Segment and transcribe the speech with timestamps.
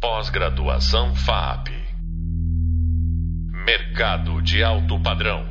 [0.00, 1.70] Pós-graduação FAP.
[3.66, 5.44] Mercado de alto padrão.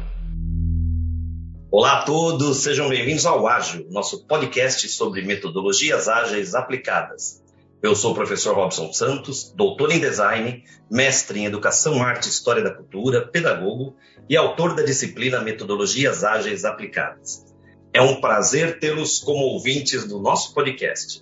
[1.69, 7.43] Olá a todos, sejam bem-vindos ao Ágil, nosso podcast sobre metodologias ágeis aplicadas.
[7.83, 12.63] Eu sou o professor Robson Santos, doutor em design, mestre em educação, arte e história
[12.63, 13.97] da cultura, pedagogo
[14.29, 17.45] e autor da disciplina Metodologias Ágeis Aplicadas.
[17.93, 21.21] É um prazer tê-los como ouvintes do nosso podcast.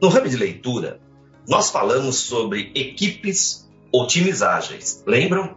[0.00, 0.98] No Hub de Leitura,
[1.48, 3.66] nós falamos sobre equipes
[4.42, 5.02] ágeis.
[5.06, 5.56] Lembram?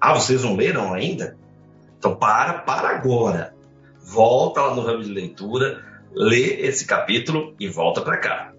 [0.00, 1.36] Ah, vocês não leram ainda?
[1.98, 3.56] Então para, para agora.
[4.04, 8.52] Volta lá no Hub de Leitura, lê esse capítulo e volta para cá.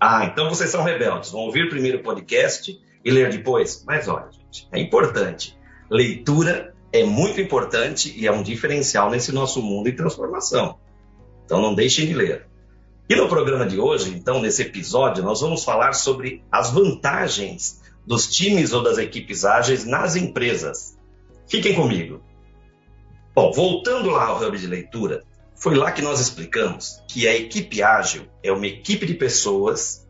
[0.00, 1.30] Ah, então vocês são rebeldes.
[1.30, 3.84] Vão ouvir primeiro o podcast e ler depois?
[3.86, 5.58] Mas olha, gente, é importante.
[5.90, 10.78] Leitura é muito importante e é um diferencial nesse nosso mundo em transformação.
[11.44, 12.51] Então não deixem de ler.
[13.08, 18.26] E no programa de hoje, então, nesse episódio, nós vamos falar sobre as vantagens dos
[18.26, 20.98] times ou das equipes ágeis nas empresas.
[21.46, 22.22] Fiquem comigo.
[23.34, 25.22] Bom, voltando lá ao hub de leitura,
[25.54, 30.06] foi lá que nós explicamos que a equipe ágil é uma equipe de pessoas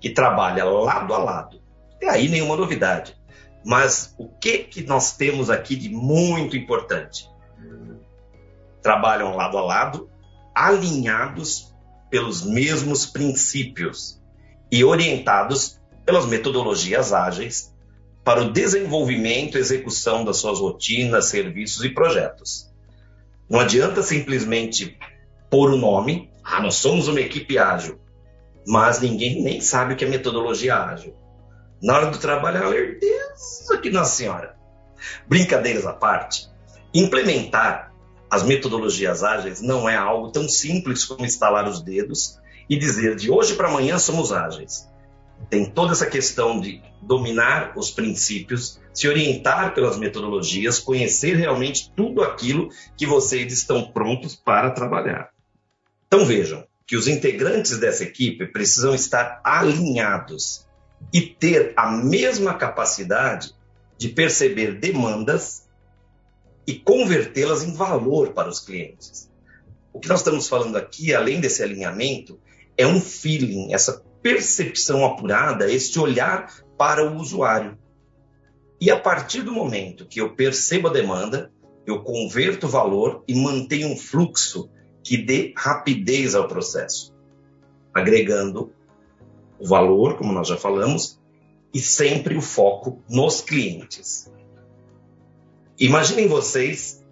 [0.00, 1.60] que trabalha lado a lado.
[2.00, 3.16] E aí nenhuma novidade.
[3.64, 7.28] Mas o que que nós temos aqui de muito importante?
[8.82, 10.08] Trabalham lado a lado,
[10.54, 11.74] alinhados
[12.10, 14.20] pelos mesmos princípios
[14.70, 17.74] e orientados pelas metodologias ágeis
[18.24, 22.70] para o desenvolvimento e execução das suas rotinas, serviços e projetos.
[23.48, 24.98] Não adianta simplesmente
[25.50, 27.98] pôr o nome, ah, nós somos uma equipe ágil,
[28.66, 31.14] mas ninguém nem sabe o que é metodologia ágil.
[31.82, 34.56] Na hora do trabalho, é Deus aqui Nossa Senhora.
[35.26, 36.48] Brincadeiras à parte,
[36.92, 37.87] implementar
[38.30, 43.30] as metodologias ágeis não é algo tão simples como estalar os dedos e dizer de
[43.30, 44.88] hoje para amanhã somos ágeis.
[45.48, 52.22] Tem toda essa questão de dominar os princípios, se orientar pelas metodologias, conhecer realmente tudo
[52.22, 55.30] aquilo que vocês estão prontos para trabalhar.
[56.06, 60.66] Então vejam que os integrantes dessa equipe precisam estar alinhados
[61.12, 63.54] e ter a mesma capacidade
[63.96, 65.67] de perceber demandas
[66.68, 69.32] e convertê-las em valor para os clientes.
[69.90, 72.38] O que nós estamos falando aqui, além desse alinhamento,
[72.76, 77.78] é um feeling, essa percepção apurada, esse olhar para o usuário.
[78.78, 81.50] E a partir do momento que eu percebo a demanda,
[81.86, 84.68] eu converto o valor e mantenho um fluxo
[85.02, 87.14] que dê rapidez ao processo,
[87.94, 88.70] agregando
[89.58, 91.18] o valor, como nós já falamos,
[91.72, 94.30] e sempre o foco nos clientes.
[95.78, 97.04] Imaginem vocês,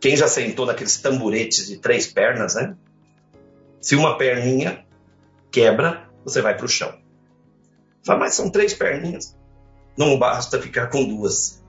[0.00, 2.74] quem já sentou naqueles tamburetes de três pernas, né?
[3.80, 4.86] Se uma perninha
[5.50, 6.92] quebra, você vai para o chão.
[8.04, 9.36] Fala, mas são três perninhas.
[9.96, 11.62] Não basta ficar com duas.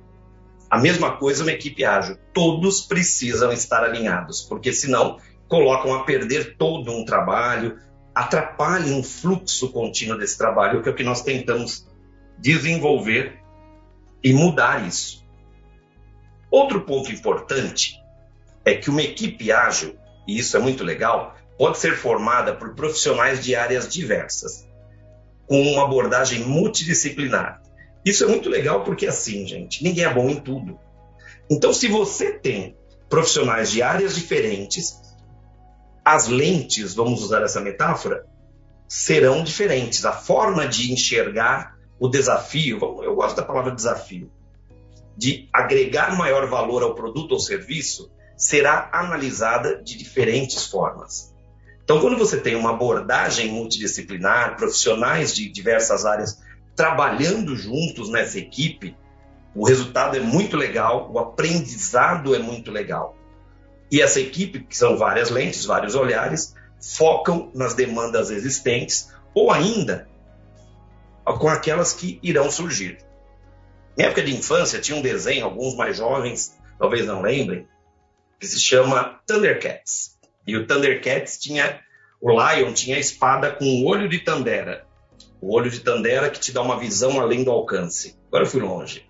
[0.69, 2.17] A mesma coisa uma equipe ágil.
[2.33, 5.17] Todos precisam estar alinhados, porque senão
[5.47, 7.79] colocam a perder todo um trabalho,
[8.15, 11.85] atrapalham o fluxo contínuo desse trabalho, que é o que nós tentamos
[12.37, 13.39] desenvolver
[14.23, 15.27] e mudar isso.
[16.51, 17.99] Outro ponto importante
[18.65, 23.43] é que uma equipe ágil, e isso é muito legal, pode ser formada por profissionais
[23.43, 24.67] de áreas diversas,
[25.47, 27.61] com uma abordagem multidisciplinar.
[28.05, 30.79] Isso é muito legal porque, assim, gente, ninguém é bom em tudo.
[31.49, 32.77] Então, se você tem
[33.09, 34.99] profissionais de áreas diferentes,
[36.05, 38.25] as lentes, vamos usar essa metáfora,
[38.87, 40.05] serão diferentes.
[40.05, 44.31] A forma de enxergar o desafio, eu gosto da palavra desafio,
[45.19, 51.35] de agregar maior valor ao produto ou serviço, será analisada de diferentes formas.
[51.83, 56.39] Então, quando você tem uma abordagem multidisciplinar, profissionais de diversas áreas
[56.73, 58.95] trabalhando juntos nessa equipe,
[59.53, 63.17] o resultado é muito legal, o aprendizado é muito legal.
[63.91, 70.07] E essa equipe, que são várias lentes, vários olhares, focam nas demandas existentes ou ainda
[71.25, 73.08] com aquelas que irão surgir.
[73.97, 77.67] Na época de infância tinha um desenho, alguns mais jovens talvez não lembrem,
[78.39, 80.17] que se chama Thundercats.
[80.47, 81.81] E o Thundercats tinha.
[82.21, 84.85] O Lion tinha a espada com o olho de Tandera.
[85.41, 88.17] O olho de Tandera que te dá uma visão além do alcance.
[88.27, 89.05] Agora eu fui longe.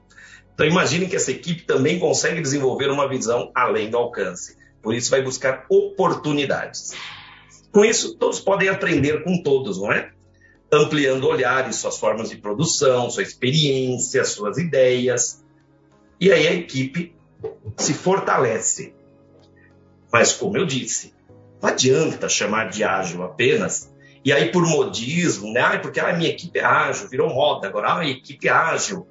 [0.54, 4.58] Então imagine que essa equipe também consegue desenvolver uma visão além do alcance.
[4.82, 6.94] Por isso vai buscar oportunidades.
[7.72, 10.12] Com isso, todos podem aprender com todos, não é?
[10.72, 15.44] Ampliando olhares, suas formas de produção, sua experiência, suas ideias.
[16.20, 17.16] E aí a equipe
[17.78, 18.94] se fortalece.
[20.12, 21.14] Mas, como eu disse,
[21.62, 23.92] não adianta chamar de ágil apenas
[24.24, 25.62] E aí, por modismo, né?
[25.62, 29.08] Ah, porque a minha equipe é ágil, virou moda agora, ah, a equipe é ágil.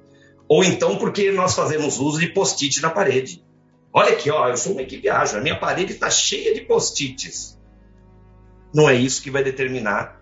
[0.47, 3.43] Ou então porque nós fazemos uso de post-it na parede.
[3.91, 7.59] Olha aqui, ó, eu sou uma equipe ágil, a minha parede está cheia de post-its.
[8.73, 10.18] Não é isso que vai determinar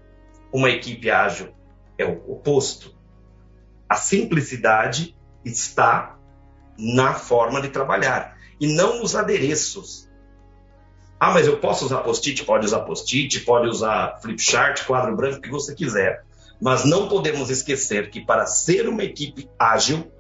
[0.57, 1.53] uma equipe ágil.
[1.99, 2.95] É o oposto.
[3.87, 5.15] A simplicidade
[5.45, 6.17] está
[6.77, 10.09] na forma de trabalhar e não nos adereços.
[11.19, 12.43] Ah, mas eu posso usar post-it?
[12.43, 16.23] Pode usar post-it, pode usar flip chart, quadro branco, o que você quiser.
[16.59, 20.11] Mas não podemos esquecer que para ser uma equipe ágil,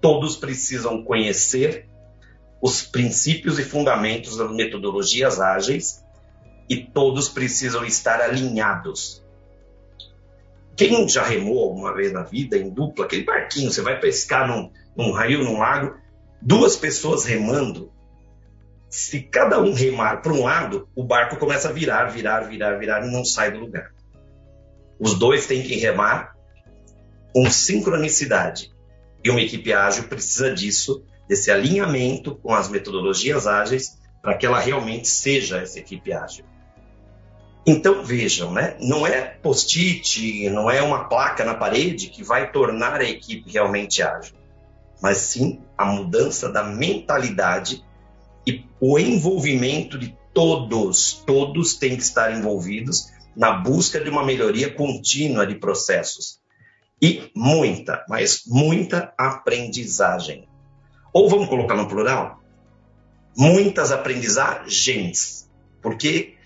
[0.00, 1.88] todos precisam conhecer
[2.62, 6.04] os princípios e fundamentos das metodologias ágeis
[6.68, 9.26] e todos precisam estar alinhados.
[10.78, 14.70] Quem já remou alguma vez na vida em dupla, aquele barquinho, você vai pescar num,
[14.96, 15.96] num rio, num lago,
[16.40, 17.90] duas pessoas remando,
[18.88, 23.04] se cada um remar para um lado, o barco começa a virar, virar, virar, virar
[23.04, 23.92] e não sai do lugar.
[25.00, 26.36] Os dois têm que remar
[27.34, 28.72] com sincronicidade.
[29.24, 34.60] E uma equipe ágil precisa disso, desse alinhamento com as metodologias ágeis, para que ela
[34.60, 36.44] realmente seja essa equipe ágil.
[37.70, 38.78] Então vejam, né?
[38.80, 44.02] não é post-it, não é uma placa na parede que vai tornar a equipe realmente
[44.02, 44.34] ágil,
[45.02, 47.84] mas sim a mudança da mentalidade
[48.46, 54.72] e o envolvimento de todos, todos têm que estar envolvidos na busca de uma melhoria
[54.72, 56.40] contínua de processos.
[57.02, 60.48] E muita, mas muita aprendizagem.
[61.12, 62.40] Ou vamos colocar no plural?
[63.36, 65.46] Muitas aprendizagens.
[65.82, 66.37] Porque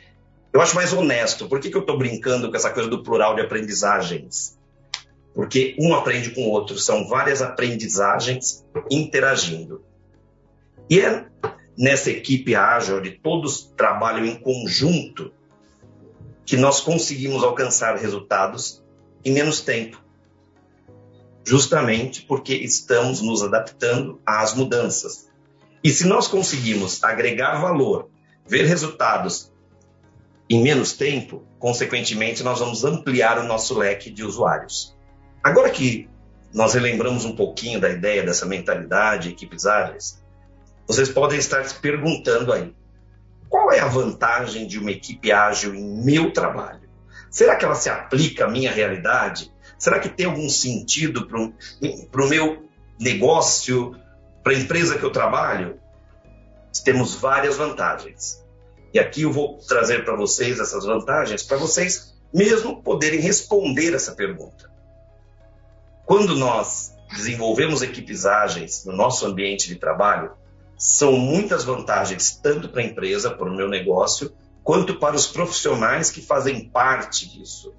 [0.53, 1.49] eu acho mais honesto.
[1.49, 4.59] Por que, que eu estou brincando com essa coisa do plural de aprendizagens?
[5.35, 6.79] Porque um aprende com o outro.
[6.79, 9.83] São várias aprendizagens interagindo.
[10.91, 11.27] E é
[11.77, 15.33] nessa equipe ágil, onde todos trabalham em conjunto,
[16.45, 18.83] que nós conseguimos alcançar resultados
[19.25, 20.03] em menos tempo.
[21.45, 25.31] Justamente porque estamos nos adaptando às mudanças.
[25.83, 28.09] E se nós conseguimos agregar valor,
[28.47, 29.52] ver resultados
[30.53, 34.95] em menos tempo, consequentemente, nós vamos ampliar o nosso leque de usuários.
[35.43, 36.11] Agora que
[36.53, 40.23] nós relembramos um pouquinho da ideia dessa mentalidade, equipes ágeis,
[40.87, 42.75] vocês podem estar se perguntando aí:
[43.49, 46.87] qual é a vantagem de uma equipe ágil em meu trabalho?
[47.31, 49.51] Será que ela se aplica à minha realidade?
[49.79, 52.69] Será que tem algum sentido para o meu
[53.01, 53.97] negócio,
[54.43, 55.81] para a empresa que eu trabalho?
[56.85, 58.42] Temos várias vantagens.
[58.93, 64.13] E aqui eu vou trazer para vocês essas vantagens, para vocês mesmo poderem responder essa
[64.13, 64.71] pergunta.
[66.05, 70.33] Quando nós desenvolvemos equipes ágeis no nosso ambiente de trabalho,
[70.77, 74.33] são muitas vantagens, tanto para a empresa, para o meu negócio,
[74.65, 77.73] quanto para os profissionais que fazem parte disso.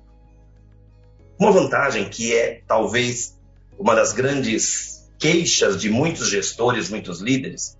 [1.38, 3.38] Uma vantagem que é talvez
[3.77, 7.77] uma das grandes queixas de muitos gestores, muitos líderes,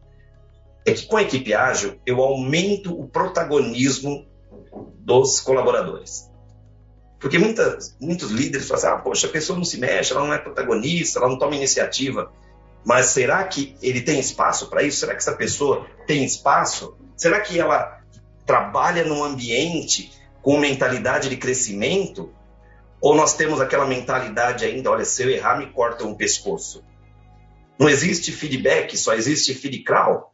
[0.86, 4.26] é que com a equipe ágil eu aumento o protagonismo
[5.00, 6.30] dos colaboradores.
[7.20, 10.34] Porque muitas, muitos líderes falam assim, ah, poxa, a pessoa não se mexe, ela não
[10.34, 12.32] é protagonista, ela não toma iniciativa.
[12.86, 15.00] Mas será que ele tem espaço para isso?
[15.00, 16.98] Será que essa pessoa tem espaço?
[17.16, 18.02] Será que ela
[18.46, 22.34] trabalha num ambiente com mentalidade de crescimento?
[23.00, 26.84] Ou nós temos aquela mentalidade ainda, olha, se eu errar, me corta um pescoço.
[27.80, 30.34] Não existe feedback, só existe feedcrawl.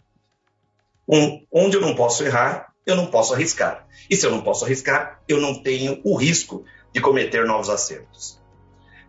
[1.12, 3.88] Um, onde eu não posso errar, eu não posso arriscar.
[4.08, 6.64] E se eu não posso arriscar, eu não tenho o risco
[6.94, 8.40] de cometer novos acertos.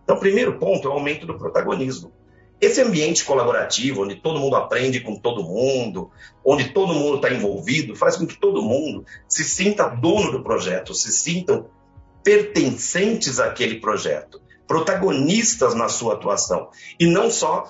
[0.02, 2.12] Então, o primeiro ponto é o aumento do protagonismo.
[2.61, 6.11] Esse ambiente colaborativo, onde todo mundo aprende com todo mundo,
[6.45, 10.95] onde todo mundo está envolvido, faz com que todo mundo se sinta dono do projeto,
[10.95, 11.71] se sintam
[12.23, 17.66] pertencentes àquele projeto, protagonistas na sua atuação, e não só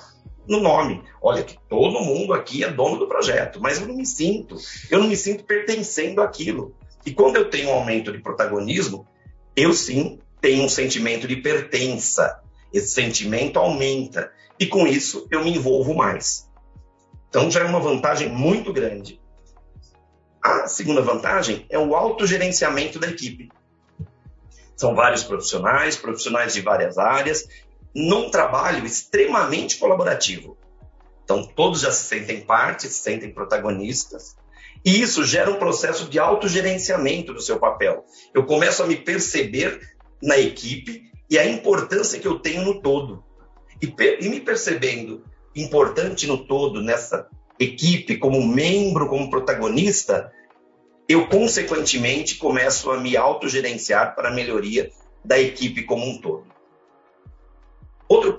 [0.51, 1.03] no nome.
[1.23, 4.57] Olha, que todo mundo aqui é dono do projeto, mas eu não me sinto,
[4.91, 6.75] eu não me sinto pertencendo àquilo.
[7.07, 9.07] E quando eu tenho um aumento de protagonismo,
[9.55, 12.41] eu sim tenho um sentimento de pertença.
[12.73, 16.51] Esse sentimento aumenta e com isso eu me envolvo mais.
[17.29, 19.21] Então já é uma vantagem muito grande.
[20.43, 23.51] A segunda vantagem é o autogerenciamento da equipe.
[24.75, 27.47] São vários profissionais, profissionais de várias áreas,
[27.95, 30.57] num trabalho extremamente colaborativo.
[31.25, 34.37] Então, todos já se sentem parte, se sentem protagonistas,
[34.85, 38.05] e isso gera um processo de autogerenciamento do seu papel.
[38.35, 39.81] Eu começo a me perceber
[40.23, 43.23] na equipe e a importância que eu tenho no todo.
[43.83, 47.29] E, e me percebendo importante no todo, nessa
[47.59, 50.33] equipe, como membro, como protagonista,
[51.09, 54.91] eu consequentemente começo a me autogerenciar para a melhoria
[55.25, 56.47] da equipe como um todo.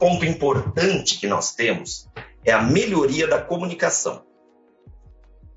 [0.01, 2.09] Ponto importante que nós temos
[2.43, 4.25] é a melhoria da comunicação,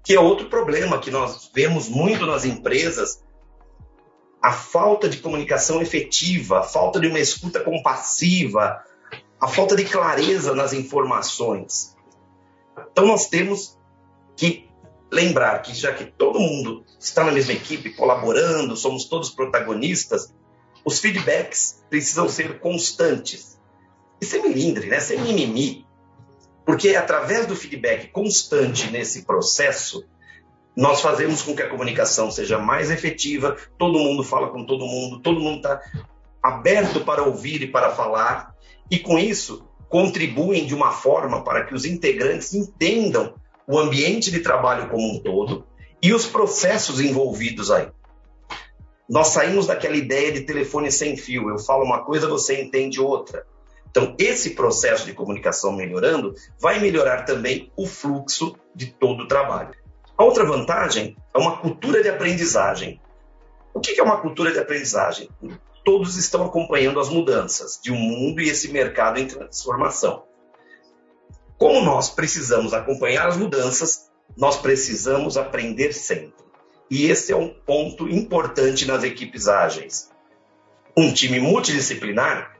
[0.04, 3.24] que é outro problema que nós vemos muito nas empresas,
[4.42, 8.84] a falta de comunicação efetiva, a falta de uma escuta compassiva,
[9.40, 11.96] a falta de clareza nas informações.
[12.92, 13.78] Então nós temos
[14.36, 14.68] que
[15.10, 20.34] lembrar que já que todo mundo está na mesma equipe, colaborando, somos todos protagonistas,
[20.84, 23.54] os feedbacks precisam ser constantes.
[24.21, 25.00] E sem melindre, né?
[25.00, 25.85] sem mimimi.
[26.64, 30.04] Porque é através do feedback constante nesse processo,
[30.76, 35.21] nós fazemos com que a comunicação seja mais efetiva, todo mundo fala com todo mundo,
[35.21, 35.80] todo mundo está
[36.42, 38.54] aberto para ouvir e para falar,
[38.90, 43.35] e com isso contribuem de uma forma para que os integrantes entendam
[43.66, 45.66] o ambiente de trabalho como um todo
[46.02, 47.88] e os processos envolvidos aí.
[49.09, 51.49] Nós saímos daquela ideia de telefone sem fio.
[51.49, 53.47] Eu falo uma coisa, você entende outra.
[53.94, 59.70] Então, esse processo de comunicação melhorando vai melhorar também o fluxo de todo o trabalho.
[60.18, 63.00] A outra vantagem é uma cultura de aprendizagem.
[63.72, 65.28] O que é uma cultura de aprendizagem?
[65.84, 70.24] Todos estão acompanhando as mudanças de um mundo e esse mercado em transformação.
[71.56, 76.44] Como nós precisamos acompanhar as mudanças, nós precisamos aprender sempre.
[76.90, 80.10] E esse é um ponto importante nas equipes ágeis.
[80.96, 82.53] Um time multidisciplinar,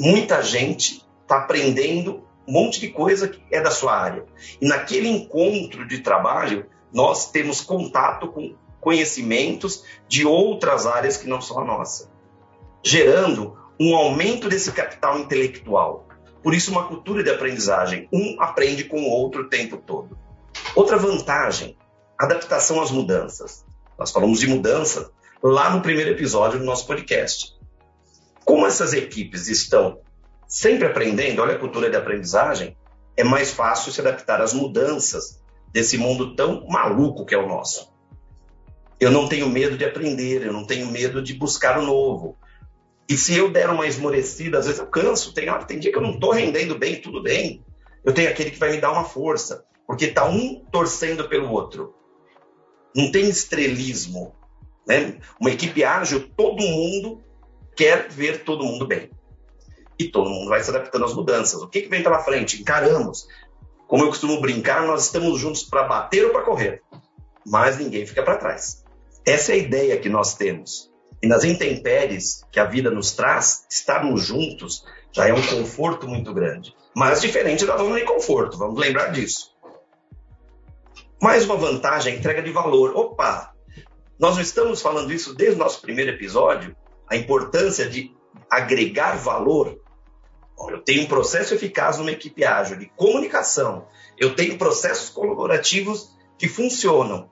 [0.00, 4.24] muita gente está aprendendo um monte de coisa que é da sua área.
[4.60, 11.40] E naquele encontro de trabalho, nós temos contato com conhecimentos de outras áreas que não
[11.42, 12.10] são a nossa,
[12.82, 16.08] gerando um aumento desse capital intelectual.
[16.42, 18.08] Por isso, uma cultura de aprendizagem.
[18.10, 20.18] Um aprende com o outro o tempo todo.
[20.74, 21.76] Outra vantagem,
[22.18, 23.66] adaptação às mudanças.
[23.98, 25.10] Nós falamos de mudança
[25.42, 27.59] lá no primeiro episódio do nosso podcast.
[28.44, 30.00] Como essas equipes estão
[30.46, 32.76] sempre aprendendo, olha a cultura de aprendizagem,
[33.16, 35.40] é mais fácil se adaptar às mudanças
[35.72, 37.92] desse mundo tão maluco que é o nosso.
[38.98, 42.36] Eu não tenho medo de aprender, eu não tenho medo de buscar o novo.
[43.08, 46.02] E se eu der uma esmorecida, às vezes eu canso, tem, tem dia que eu
[46.02, 47.64] não estou rendendo bem, tudo bem.
[48.04, 51.94] Eu tenho aquele que vai me dar uma força, porque está um torcendo pelo outro.
[52.94, 54.34] Não tem estrelismo.
[54.86, 55.18] Né?
[55.40, 57.22] Uma equipe ágil, todo mundo
[57.76, 59.10] quer ver todo mundo bem.
[59.98, 61.60] E todo mundo vai se adaptando às mudanças.
[61.62, 62.60] O que, que vem pela frente?
[62.60, 63.28] Encaramos.
[63.86, 66.82] Como eu costumo brincar, nós estamos juntos para bater ou para correr.
[67.46, 68.84] Mas ninguém fica para trás.
[69.26, 70.90] Essa é a ideia que nós temos.
[71.22, 76.32] E nas intempéries que a vida nos traz, estarmos juntos já é um conforto muito
[76.32, 76.74] grande.
[76.94, 79.50] Mas diferente da zona de conforto, vamos lembrar disso.
[81.20, 82.96] Mais uma vantagem, a entrega de valor.
[82.96, 83.52] Opa!
[84.18, 86.74] Nós não estamos falando isso desde o nosso primeiro episódio,
[87.10, 88.16] a importância de
[88.48, 89.80] agregar valor.
[90.68, 93.86] Eu tenho um processo eficaz numa equipe ágil de comunicação,
[94.16, 97.28] eu tenho processos colaborativos que funcionam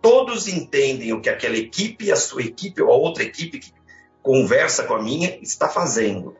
[0.00, 3.72] todos entendem o que aquela equipe, a sua equipe ou a outra equipe que
[4.22, 6.36] conversa com a minha está fazendo.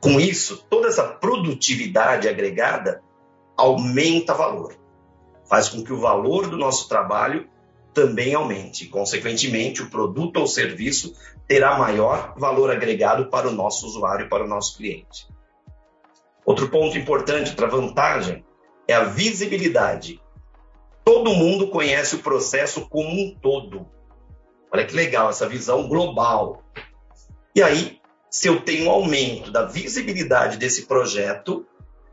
[0.00, 3.02] Com isso, toda essa produtividade agregada
[3.56, 4.74] aumenta valor.
[5.48, 7.48] Faz com que o valor do nosso trabalho
[7.92, 8.86] também aumente.
[8.86, 11.14] Consequentemente, o produto ou serviço
[11.48, 15.26] terá maior valor agregado para o nosso usuário, para o nosso cliente.
[16.44, 18.44] Outro ponto importante, outra vantagem,
[18.86, 20.20] é a visibilidade
[21.08, 23.88] todo mundo conhece o processo como um todo.
[24.70, 26.62] Olha que legal essa visão global.
[27.54, 27.98] E aí,
[28.30, 31.66] se eu tenho um aumento da visibilidade desse projeto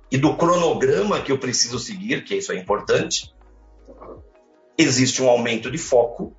[0.10, 3.36] e do cronograma que eu preciso seguir, que isso é importante,
[4.78, 6.34] existe um aumento de foco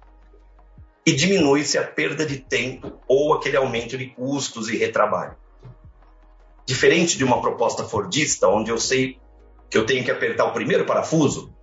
[1.06, 5.36] e diminui-se a perda de tempo ou aquele aumento de custos e retrabalho.
[6.66, 9.20] Diferente de uma proposta fordista, onde eu sei
[9.70, 11.54] que eu tenho que apertar o primeiro parafuso,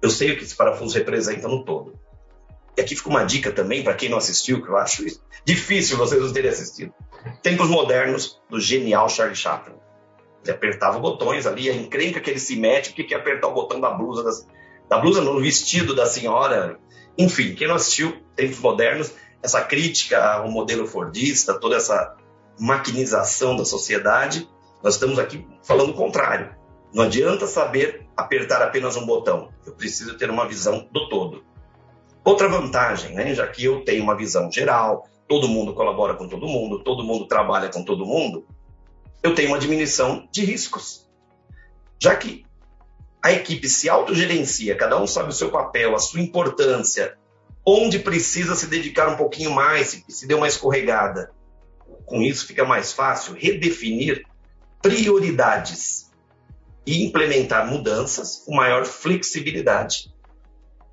[0.00, 2.00] eu sei o que esse parafuso representa no todo.
[2.74, 5.04] E aqui fica uma dica também para quem não assistiu, que eu acho
[5.44, 6.94] difícil vocês não terem assistido.
[7.42, 9.74] Tempos modernos do genial Charlie Chaplin.
[10.42, 13.78] Ele apertava botões ali, a encrenca que ele se mete, porque quer apertar o botão
[13.78, 14.46] da blusa, das,
[14.92, 16.78] da blusa no vestido da senhora.
[17.16, 22.14] Enfim, quem não assistiu Tempos Modernos, essa crítica ao modelo fordista, toda essa
[22.60, 24.46] maquinização da sociedade,
[24.84, 26.54] nós estamos aqui falando o contrário.
[26.92, 29.48] Não adianta saber apertar apenas um botão.
[29.64, 31.42] Eu preciso ter uma visão do todo.
[32.22, 36.46] Outra vantagem, né, já que eu tenho uma visão geral, todo mundo colabora com todo
[36.46, 38.46] mundo, todo mundo trabalha com todo mundo,
[39.22, 41.08] eu tenho uma diminuição de riscos.
[41.98, 42.44] Já que
[43.22, 47.16] a equipe se autogerencia, cada um sabe o seu papel, a sua importância,
[47.64, 51.32] onde precisa se dedicar um pouquinho mais, se, se deu uma escorregada.
[52.04, 54.26] Com isso fica mais fácil redefinir
[54.82, 56.10] prioridades
[56.84, 60.12] e implementar mudanças com maior flexibilidade.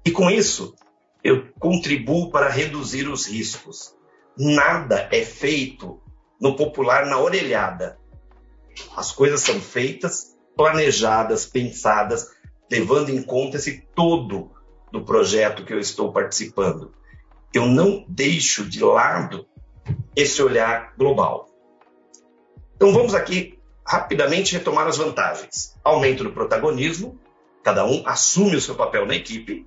[0.06, 0.76] E com isso,
[1.24, 3.96] eu contribuo para reduzir os riscos.
[4.38, 6.00] Nada é feito
[6.40, 7.98] no popular na orelhada.
[8.96, 12.32] As coisas são feitas, planejadas, pensadas,
[12.70, 14.52] levando em conta esse todo
[14.92, 16.94] do projeto que eu estou participando.
[17.54, 19.48] Eu não deixo de lado
[20.14, 21.48] esse olhar global.
[22.76, 25.80] Então vamos aqui rapidamente retomar as vantagens.
[25.82, 27.18] Aumento do protagonismo,
[27.64, 29.66] cada um assume o seu papel na equipe.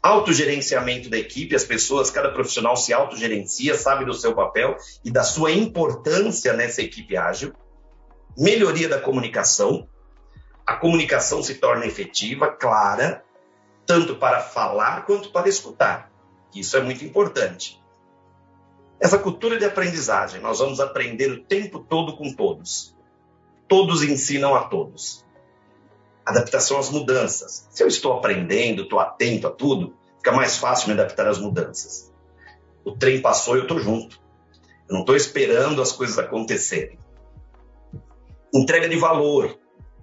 [0.00, 5.24] Autogerenciamento da equipe, as pessoas, cada profissional se autogerencia, sabe do seu papel e da
[5.24, 7.52] sua importância nessa equipe ágil.
[8.36, 9.86] Melhoria da comunicação,
[10.66, 13.24] a comunicação se torna efetiva, clara,
[13.84, 16.10] tanto para falar quanto para escutar.
[16.54, 17.82] Isso é muito importante.
[18.98, 22.96] Essa cultura de aprendizagem, nós vamos aprender o tempo todo com todos.
[23.68, 25.26] Todos ensinam a todos.
[26.24, 27.66] Adaptação às mudanças.
[27.70, 32.12] Se eu estou aprendendo, estou atento a tudo, fica mais fácil me adaptar às mudanças.
[32.84, 34.20] O trem passou e eu estou junto.
[34.88, 37.01] Eu não estou esperando as coisas acontecerem.
[38.52, 39.58] Entrega de valor.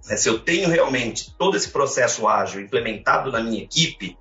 [0.06, 0.16] Né?
[0.16, 4.18] Se eu tenho realmente todo esse processo ágil implementado na minha equipe,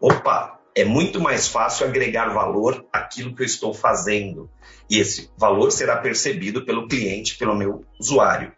[0.00, 4.50] opa, é muito mais fácil agregar valor àquilo que eu estou fazendo.
[4.88, 8.52] E esse valor será percebido pelo cliente, pelo meu usuário.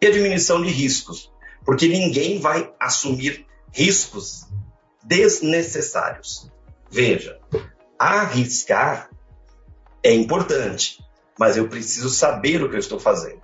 [0.00, 1.32] E a diminuição de riscos,
[1.64, 4.46] porque ninguém vai assumir riscos
[5.02, 6.50] desnecessários.
[6.90, 7.38] Veja,
[7.98, 9.10] arriscar
[10.02, 11.02] é importante,
[11.38, 13.43] mas eu preciso saber o que eu estou fazendo.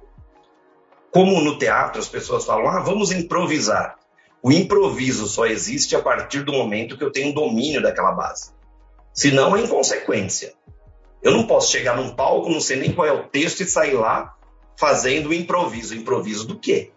[1.12, 3.96] Como no teatro as pessoas falam, ah, vamos improvisar.
[4.42, 8.52] O improviso só existe a partir do momento que eu tenho domínio daquela base.
[9.12, 10.54] Senão é inconsequência.
[11.22, 13.94] Eu não posso chegar num palco, não sei nem qual é o texto e sair
[13.94, 14.34] lá
[14.78, 15.94] fazendo o improviso.
[15.94, 16.92] Improviso do quê?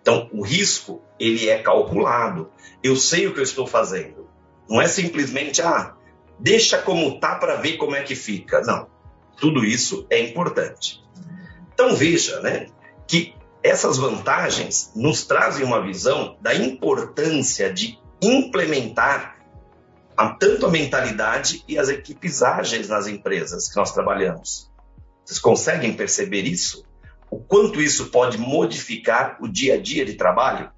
[0.00, 2.50] Então, o risco, ele é calculado.
[2.82, 4.26] Eu sei o que eu estou fazendo.
[4.68, 5.94] Não é simplesmente, ah,
[6.38, 8.62] deixa como tá para ver como é que fica.
[8.62, 8.88] Não.
[9.38, 11.04] Tudo isso é importante.
[11.74, 12.68] Então, veja, né,
[13.06, 13.34] que
[13.68, 19.38] essas vantagens nos trazem uma visão da importância de implementar
[20.16, 24.70] a, tanto a mentalidade e as equipes ágeis nas empresas que nós trabalhamos.
[25.24, 26.84] Vocês conseguem perceber isso?
[27.30, 30.72] O quanto isso pode modificar o dia a dia de trabalho?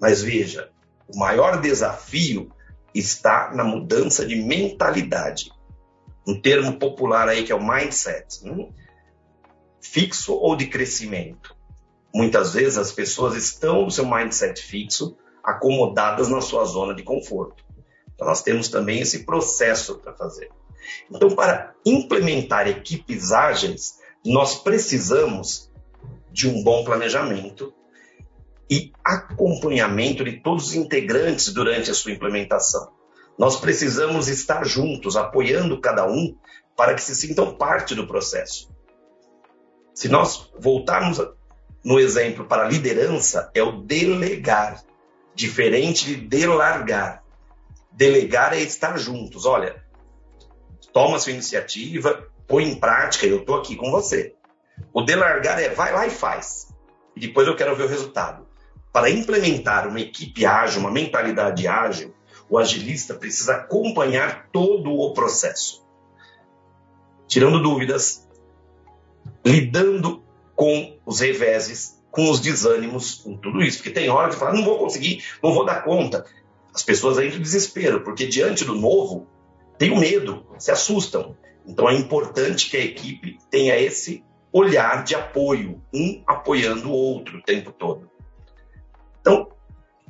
[0.00, 0.70] Mas veja,
[1.06, 2.50] o maior desafio
[2.94, 5.52] está na mudança de mentalidade.
[6.26, 8.72] Um termo popular aí que é o mindset, hum?
[9.80, 11.59] fixo ou de crescimento.
[12.14, 17.64] Muitas vezes as pessoas estão no seu mindset fixo, acomodadas na sua zona de conforto.
[18.14, 20.50] Então nós temos também esse processo para fazer.
[21.10, 25.70] Então, para implementar equipes ágeis, nós precisamos
[26.30, 27.72] de um bom planejamento
[28.68, 32.92] e acompanhamento de todos os integrantes durante a sua implementação.
[33.38, 36.36] Nós precisamos estar juntos, apoiando cada um
[36.76, 38.70] para que se sintam parte do processo.
[39.94, 41.18] Se nós voltarmos
[41.84, 44.82] no exemplo para liderança é o delegar,
[45.34, 47.22] diferente de delargar.
[47.92, 49.46] Delegar é estar juntos.
[49.46, 49.82] Olha,
[50.92, 54.34] toma sua iniciativa, põe em prática, eu estou aqui com você.
[54.92, 56.68] O delargar é vai lá e faz.
[57.16, 58.46] E depois eu quero ver o resultado.
[58.92, 62.14] Para implementar uma equipe ágil, uma mentalidade ágil,
[62.48, 65.86] o agilista precisa acompanhar todo o processo.
[67.28, 68.28] Tirando dúvidas,
[69.44, 70.24] lidando
[70.60, 73.78] com os reveses, com os desânimos, com tudo isso.
[73.78, 76.26] Porque tem hora que fala, não vou conseguir, não vou dar conta.
[76.74, 79.26] As pessoas entram em desespero, porque diante do novo,
[79.78, 81.34] tem o medo, se assustam.
[81.66, 87.38] Então é importante que a equipe tenha esse olhar de apoio, um apoiando o outro
[87.38, 88.10] o tempo todo.
[89.22, 89.48] Então,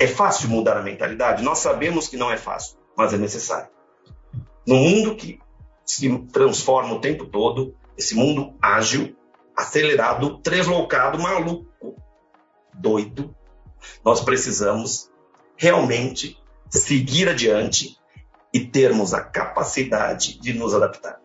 [0.00, 1.44] é fácil mudar a mentalidade?
[1.44, 3.68] Nós sabemos que não é fácil, mas é necessário.
[4.66, 5.38] No mundo que
[5.86, 9.14] se transforma o tempo todo, esse mundo ágil,
[9.60, 11.94] acelerado, translocado, maluco,
[12.74, 13.34] doido.
[14.04, 15.10] Nós precisamos
[15.56, 17.98] realmente seguir adiante
[18.52, 21.20] e termos a capacidade de nos adaptar.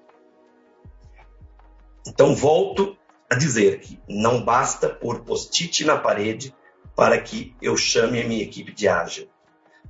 [2.08, 2.98] Então, volto
[3.30, 6.54] a dizer que não basta pôr post-it na parede
[6.96, 9.28] para que eu chame a minha equipe de ágil,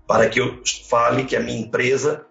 [0.08, 2.26] para que eu fale que a minha empresa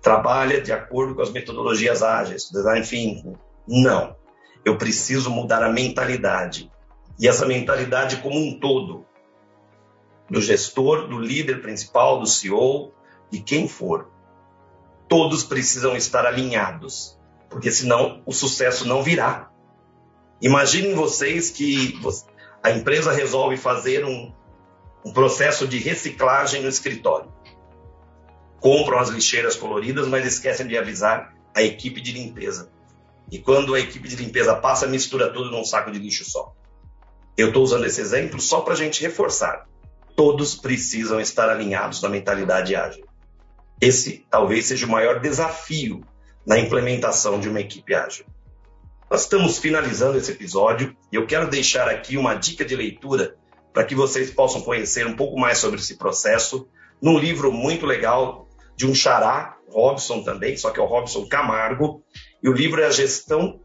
[0.00, 3.36] trabalha de acordo com as metodologias ágeis, design thinking.
[3.68, 4.16] Não.
[4.64, 6.70] Eu preciso mudar a mentalidade.
[7.18, 9.04] E essa mentalidade como um todo,
[10.28, 12.92] do gestor, do líder principal, do CEO,
[13.30, 14.08] de quem for.
[15.08, 17.18] todos precisam estar alinhados,
[17.48, 19.50] porque senão o sucesso não virá.
[20.40, 22.00] Imaginem vocês que
[22.62, 24.32] a empresa resolve fazer um,
[25.04, 27.32] um processo de reciclagem no escritório.
[28.60, 32.70] Compram as lixeiras coloridas, mas esquecem de avisar a equipe de limpeza.
[33.30, 36.54] E quando a equipe de limpeza passa, mistura tudo num saco de lixo só.
[37.36, 39.66] Eu estou usando esse exemplo só para a gente reforçar.
[40.16, 43.06] Todos precisam estar alinhados na mentalidade ágil.
[43.80, 46.04] Esse talvez seja o maior desafio
[46.46, 48.26] na implementação de uma equipe ágil.
[49.10, 53.36] Nós estamos finalizando esse episódio e eu quero deixar aqui uma dica de leitura
[53.72, 56.68] para que vocês possam conhecer um pouco mais sobre esse processo
[57.00, 62.02] num livro muito legal de um xará, Robson também, só que é o Robson Camargo,
[62.42, 63.60] e o livro é A Gestão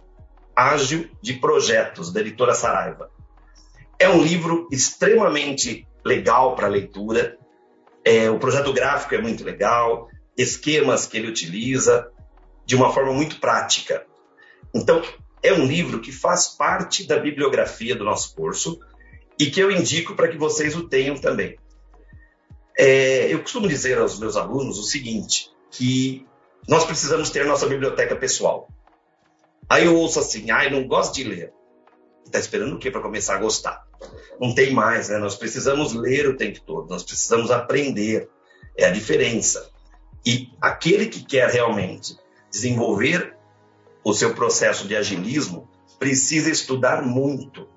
[0.55, 3.09] Ágil de Projetos, da editora Saraiva.
[3.99, 7.37] É um livro extremamente legal para leitura,
[8.03, 10.07] é, o projeto gráfico é muito legal,
[10.37, 12.11] esquemas que ele utiliza
[12.65, 14.05] de uma forma muito prática.
[14.73, 15.01] Então,
[15.41, 18.79] é um livro que faz parte da bibliografia do nosso curso
[19.39, 21.57] e que eu indico para que vocês o tenham também.
[22.77, 26.25] É, eu costumo dizer aos meus alunos o seguinte, que
[26.67, 28.67] nós precisamos ter nossa biblioteca pessoal.
[29.69, 31.53] Aí eu ouço assim, ah, eu não gosto de ler.
[32.25, 33.85] Está esperando o quê para começar a gostar?
[34.39, 35.17] Não tem mais, né?
[35.17, 38.29] Nós precisamos ler o tempo todo, nós precisamos aprender.
[38.77, 39.69] É a diferença.
[40.25, 42.17] E aquele que quer realmente
[42.51, 43.35] desenvolver
[44.03, 47.67] o seu processo de agilismo precisa estudar muito.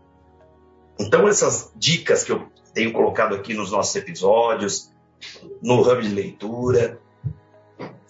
[0.98, 4.90] Então, essas dicas que eu tenho colocado aqui nos nossos episódios,
[5.62, 7.00] no hub de leitura,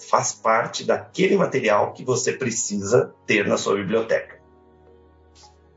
[0.09, 4.39] faz parte daquele material que você precisa ter na sua biblioteca.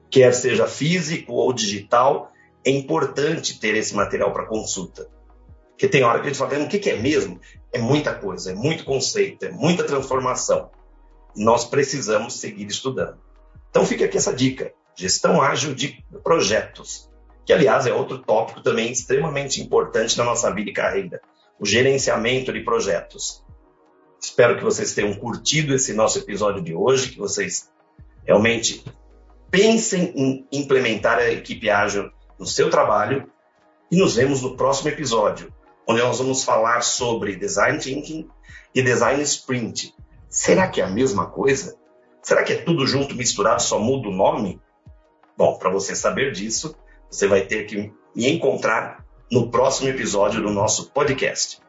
[0.10, 2.32] Quer seja físico ou digital,
[2.66, 5.10] é importante ter esse material para consulta.
[5.70, 7.40] Porque tem hora que a gente fala, o que é mesmo?
[7.74, 10.70] É muita coisa, é muito conceito, é muita transformação.
[11.36, 13.18] Nós precisamos seguir estudando.
[13.70, 17.10] Então fica aqui essa dica: gestão ágil de projetos,
[17.46, 21.22] que aliás é outro tópico também extremamente importante na nossa vida e carreira,
[21.60, 23.44] o gerenciamento de projetos.
[24.22, 27.72] Espero que vocês tenham curtido esse nosso episódio de hoje, que vocês
[28.24, 28.86] realmente
[29.50, 33.28] pensem em implementar a equipe ágil no seu trabalho
[33.92, 35.52] e nos vemos no próximo episódio,
[35.88, 38.30] onde nós vamos falar sobre design thinking
[38.76, 39.94] e design sprint.
[40.30, 41.76] Será que é a mesma coisa?
[42.22, 44.62] Será que é tudo junto, misturado, só muda o nome?
[45.36, 46.76] Bom, para você saber disso,
[47.10, 51.60] você vai ter que me encontrar no próximo episódio do nosso podcast.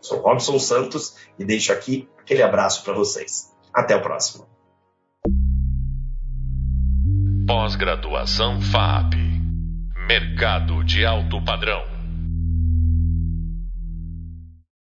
[0.00, 3.52] Sou Robson Santos e deixo aqui aquele abraço para vocês.
[3.72, 4.46] Até o próximo.
[7.46, 9.14] Pós-graduação FAP.
[10.06, 11.97] Mercado de alto padrão.